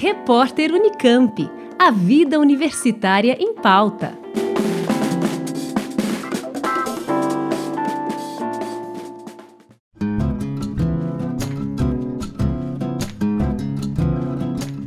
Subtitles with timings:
[0.00, 1.50] Repórter Unicamp.
[1.76, 4.16] A vida universitária em pauta.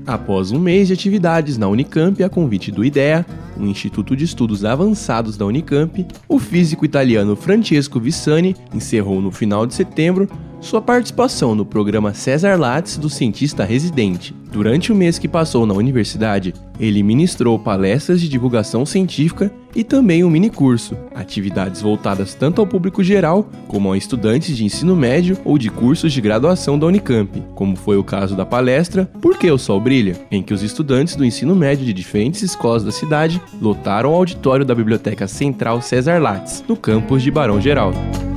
[0.08, 3.26] Após um mês de atividades na Unicamp a convite do IDEA,
[3.58, 9.68] o Instituto de Estudos Avançados da Unicamp, o físico italiano Francesco Vissani encerrou no final
[9.68, 10.30] de setembro
[10.62, 14.34] sua participação no programa César Lattes do cientista residente.
[14.52, 20.24] Durante o mês que passou na universidade, ele ministrou palestras de divulgação científica e também
[20.24, 25.58] um minicurso, atividades voltadas tanto ao público geral como a estudantes de ensino médio ou
[25.58, 29.58] de cursos de graduação da Unicamp, como foi o caso da palestra Por que o
[29.58, 34.12] Sol Brilha?, em que os estudantes do ensino médio de diferentes escolas da cidade lotaram
[34.12, 38.31] o auditório da Biblioteca Central César Lattes, no campus de Barão Geraldo.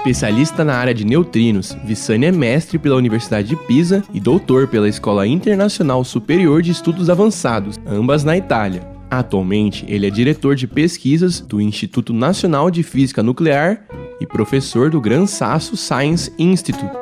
[0.00, 4.88] Especialista na área de neutrinos, Vissani é mestre pela Universidade de Pisa e doutor pela
[4.88, 8.80] Escola Internacional Superior de Estudos Avançados, ambas na Itália.
[9.10, 13.84] Atualmente, ele é diretor de pesquisas do Instituto Nacional de Física Nuclear
[14.18, 16.96] e professor do Gran Sasso Science Institute.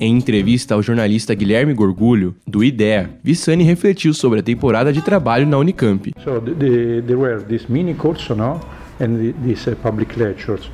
[0.00, 5.46] Em entrevista ao jornalista Guilherme Gorgulho, do IDEA, Vissani refletiu sobre a temporada de trabalho
[5.46, 6.12] na Unicamp.
[6.24, 8.60] So the, the, there were this mini course, no?
[9.00, 10.68] and these public lectures.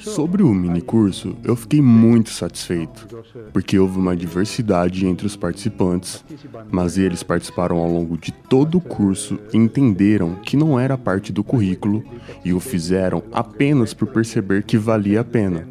[0.00, 3.06] Sobre o minicurso, eu fiquei muito satisfeito,
[3.50, 6.22] porque houve uma diversidade entre os participantes,
[6.70, 11.32] mas eles participaram ao longo de todo o curso e entenderam que não era parte
[11.32, 12.04] do currículo
[12.44, 15.66] e o fizeram apenas por perceber que valia a pena.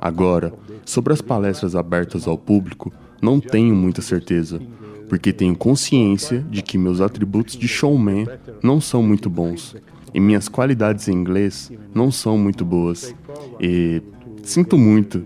[0.00, 0.52] Agora,
[0.84, 4.60] sobre as palestras abertas ao público, não tenho muita certeza,
[5.08, 8.26] porque tenho consciência de que meus atributos de showman
[8.64, 9.76] não são muito bons
[10.16, 13.14] e minhas qualidades em inglês não são muito boas.
[13.60, 14.00] E
[14.42, 15.24] sinto muito,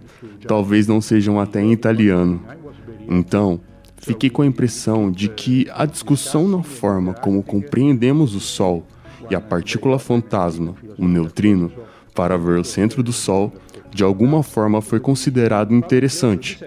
[0.49, 2.43] talvez não sejam até em italiano.
[3.09, 3.61] Então,
[3.99, 8.85] fiquei com a impressão de que a discussão na forma como compreendemos o Sol
[9.31, 11.71] e a partícula fantasma, o neutrino,
[12.13, 13.53] para ver o centro do Sol,
[13.95, 16.59] de alguma forma foi considerado interessante.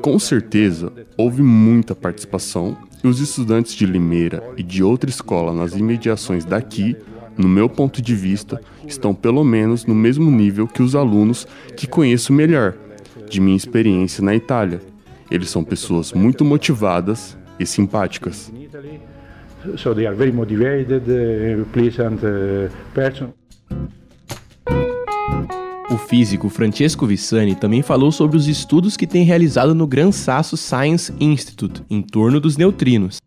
[0.00, 5.74] Com certeza, houve muita participação e os estudantes de Limeira e de outra escola nas
[5.74, 6.96] imediações daqui
[7.36, 11.86] no meu ponto de vista, estão pelo menos no mesmo nível que os alunos que
[11.86, 12.74] conheço melhor,
[13.28, 14.80] de minha experiência na Itália.
[15.30, 18.52] Eles são pessoas muito motivadas e simpáticas.
[19.76, 21.04] So they are very motivated,
[21.72, 22.20] pleasant
[22.94, 23.32] person.
[25.90, 30.56] O físico Francesco Vissani também falou sobre os estudos que tem realizado no Gran Sasso
[30.56, 33.20] Science Institute em torno dos neutrinos.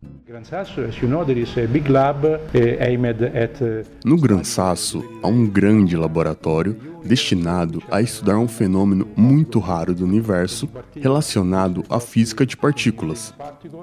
[4.04, 10.04] No Gran Sasso há um grande laboratório destinado a estudar um fenômeno muito raro do
[10.04, 13.32] universo relacionado à física de partículas.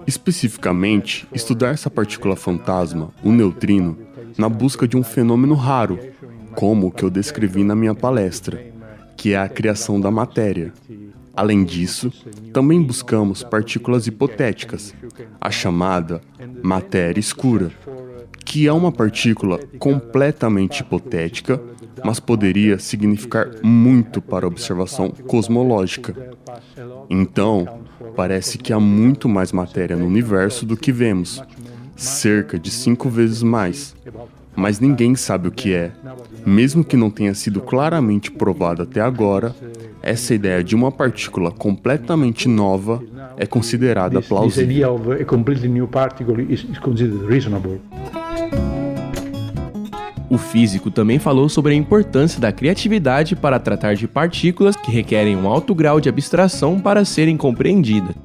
[0.05, 3.97] Especificamente, estudar essa partícula fantasma, o neutrino,
[4.37, 5.97] na busca de um fenômeno raro,
[6.53, 8.63] como o que eu descrevi na minha palestra,
[9.15, 10.73] que é a criação da matéria.
[11.35, 12.11] Além disso,
[12.53, 14.93] também buscamos partículas hipotéticas,
[15.41, 16.21] a chamada
[16.61, 17.71] matéria escura,
[18.45, 21.59] que é uma partícula completamente hipotética,
[22.03, 26.35] mas poderia significar muito para a observação cosmológica.
[27.09, 27.81] Então,
[28.15, 31.41] parece que há muito mais matéria no universo do que vemos,
[31.95, 33.95] cerca de cinco vezes mais
[34.55, 35.91] mas ninguém sabe o que é.
[36.45, 39.55] Mesmo que não tenha sido claramente provado até agora,
[40.03, 43.01] essa ideia de uma partícula completamente nova
[43.37, 44.63] é considerada plausível.
[50.29, 55.37] O físico também falou sobre a importância da criatividade para tratar de partículas que requerem
[55.37, 58.15] um alto grau de abstração para serem compreendidas.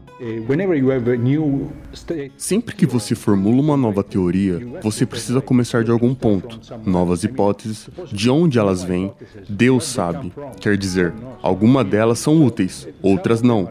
[2.37, 6.61] Sempre que você formula uma nova teoria, você precisa começar de algum ponto.
[6.84, 9.12] Novas hipóteses, de onde elas vêm,
[9.49, 10.33] Deus sabe.
[10.61, 13.71] Quer dizer, algumas delas são úteis, outras não.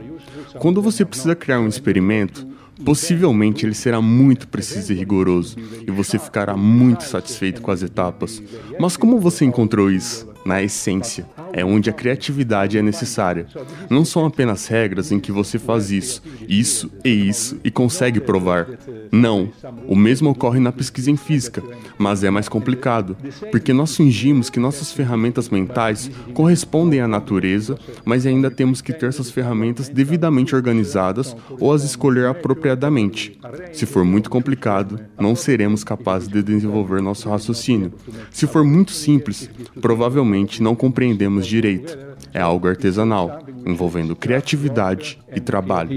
[0.60, 2.48] Quando você precisa criar um experimento,
[2.84, 8.42] possivelmente ele será muito preciso e rigoroso, e você ficará muito satisfeito com as etapas.
[8.80, 10.28] Mas como você encontrou isso?
[10.48, 13.46] Na essência é onde a criatividade é necessária.
[13.90, 18.66] Não são apenas regras em que você faz isso, isso e isso e consegue provar.
[19.12, 19.50] Não.
[19.88, 21.64] O mesmo ocorre na pesquisa em física,
[21.98, 23.18] mas é mais complicado,
[23.52, 29.08] porque nós fingimos que nossas ferramentas mentais correspondem à natureza, mas ainda temos que ter
[29.08, 33.40] essas ferramentas devidamente organizadas ou as escolher apropriadamente.
[33.74, 37.94] Se for muito complicado, não seremos capazes de desenvolver nosso raciocínio.
[38.32, 39.50] Se for muito simples,
[39.82, 41.98] provavelmente não compreendemos direito.
[42.34, 45.92] É algo artesanal, envolvendo criatividade e trabalho.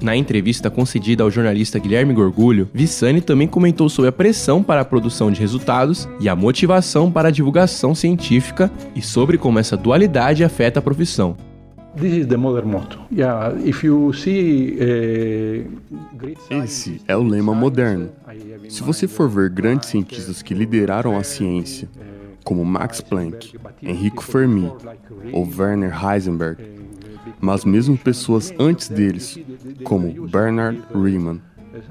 [0.00, 4.84] Na entrevista concedida ao jornalista Guilherme Gorgulho, Vissani também comentou sobre a pressão para a
[4.84, 10.44] produção de resultados e a motivação para a divulgação científica e sobre como essa dualidade
[10.44, 11.36] afeta a profissão.
[16.64, 18.10] Esse é o lema moderno.
[18.68, 21.88] Se você for ver grandes cientistas que lideraram a ciência,
[22.44, 24.70] como Max Planck, Enrico Fermi
[25.32, 26.62] ou Werner Heisenberg,
[27.40, 29.38] mas mesmo pessoas antes deles,
[29.84, 31.40] como Bernard Riemann,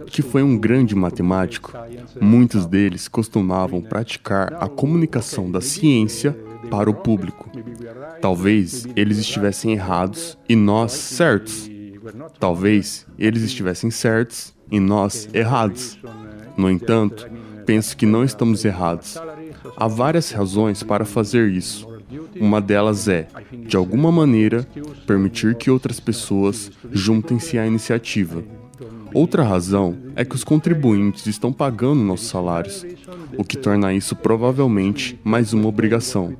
[0.05, 1.73] que foi um grande matemático,
[2.19, 6.37] muitos deles costumavam praticar a comunicação da ciência
[6.69, 7.49] para o público.
[8.21, 11.69] Talvez eles estivessem errados e nós certos.
[12.39, 15.99] Talvez eles estivessem certos e nós errados.
[16.55, 17.29] No entanto,
[17.65, 19.17] penso que não estamos errados.
[19.79, 21.87] Há várias razões para fazer isso.
[22.39, 23.27] Uma delas é,
[23.67, 24.67] de alguma maneira,
[25.05, 28.43] permitir que outras pessoas juntem-se à iniciativa.
[29.13, 32.83] Outra razão é que os contribuintes estão pagando nossos salários,
[33.37, 36.35] o que torna isso provavelmente mais uma obrigação.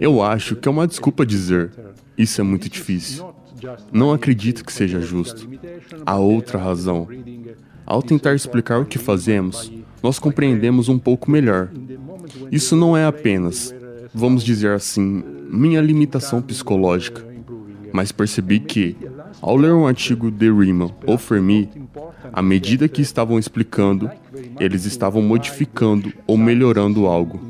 [0.00, 1.70] Eu acho que é uma desculpa dizer
[2.18, 3.32] isso é muito difícil.
[3.92, 5.48] Não acredito que seja justo.
[6.04, 7.08] Há outra razão.
[7.86, 11.70] Ao tentar explicar o que fazemos, nós compreendemos um pouco melhor.
[12.50, 13.74] Isso não é apenas
[14.14, 17.24] vamos dizer assim, minha limitação psicológica,
[17.92, 18.96] mas percebi que,
[19.40, 21.68] ao ler um artigo de Riemann ou Fermi,
[22.32, 24.10] à medida que estavam explicando,
[24.58, 27.40] eles estavam modificando ou melhorando algo.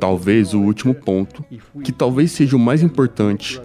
[0.00, 1.44] Talvez o último ponto,
[1.82, 3.60] que talvez seja o mais importante,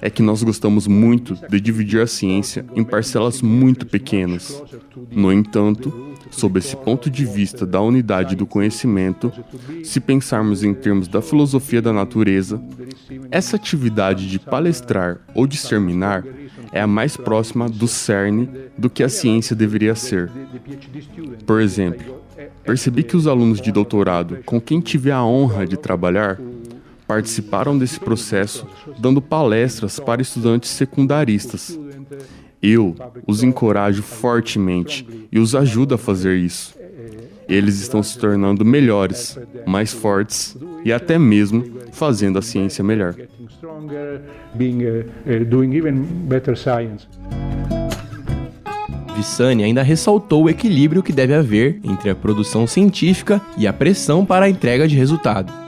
[0.00, 4.62] é que nós gostamos muito de dividir a ciência em parcelas muito pequenas.
[5.10, 9.32] No entanto, sob esse ponto de vista da unidade do conhecimento,
[9.82, 12.60] se pensarmos em termos da filosofia da natureza,
[13.30, 16.24] essa atividade de palestrar ou discerminar
[16.72, 20.30] é a mais próxima do cerne do que a ciência deveria ser.
[21.46, 22.20] Por exemplo,
[22.64, 26.38] percebi que os alunos de doutorado com quem tive a honra de trabalhar
[27.06, 28.66] participaram desse processo
[28.98, 31.78] dando palestras para estudantes secundaristas.
[32.62, 32.94] Eu
[33.26, 36.74] os encorajo fortemente e os ajudo a fazer isso.
[37.46, 43.14] Eles estão se tornando melhores, mais fortes e até mesmo fazendo a ciência melhor.
[49.14, 54.24] Vissani ainda ressaltou o equilíbrio que deve haver entre a produção científica e a pressão
[54.24, 55.63] para a entrega de resultado.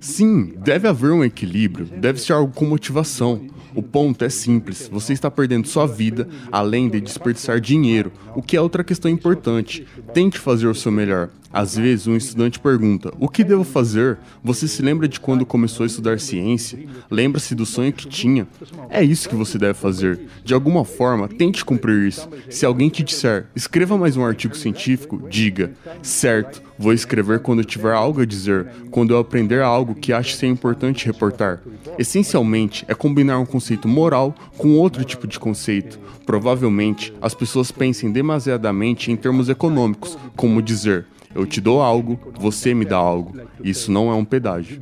[0.00, 3.46] Sim, deve haver um equilíbrio, deve ser algo com motivação.
[3.74, 8.56] O ponto é simples: você está perdendo sua vida além de desperdiçar dinheiro, o que
[8.56, 9.86] é outra questão importante.
[10.12, 11.30] Tente fazer o seu melhor.
[11.52, 14.18] Às vezes, um estudante pergunta: O que devo fazer?
[14.42, 16.78] Você se lembra de quando começou a estudar ciência?
[17.10, 18.48] Lembra-se do sonho que tinha?
[18.88, 20.20] É isso que você deve fazer.
[20.44, 22.28] De alguma forma, tente cumprir isso.
[22.48, 25.72] Se alguém te disser: Escreva mais um artigo científico, diga:
[26.02, 30.46] Certo, vou escrever quando tiver algo a dizer, quando eu aprender algo que ache ser
[30.46, 31.60] importante reportar.
[31.98, 35.98] Essencialmente, é combinar um conceito moral com outro tipo de conceito.
[36.24, 42.74] Provavelmente, as pessoas pensem demasiadamente em termos econômicos, como dizer: eu te dou algo, você
[42.74, 43.36] me dá algo.
[43.62, 44.78] Isso não é um pedágio.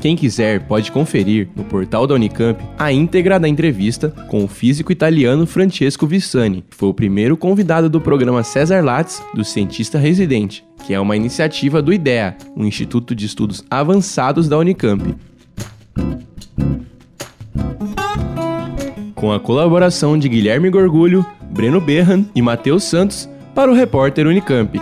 [0.00, 4.92] Quem quiser pode conferir no portal da Unicamp a íntegra da entrevista com o físico
[4.92, 10.64] italiano Francesco Vissani, que foi o primeiro convidado do programa Cesar Lattes do Cientista Residente,
[10.86, 15.16] que é uma iniciativa do IDEA, um Instituto de Estudos Avançados da Unicamp.
[19.18, 24.80] Com a colaboração de Guilherme Gorgulho, Breno Berran e Matheus Santos para o repórter Unicamp.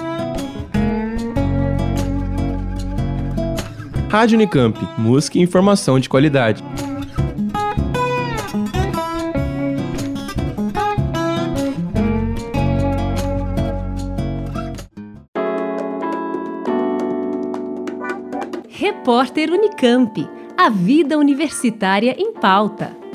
[4.11, 6.63] Rádio Unicamp, música e informação de qualidade.
[18.69, 20.29] Repórter Unicamp.
[20.59, 23.07] A vida universitária em pauta.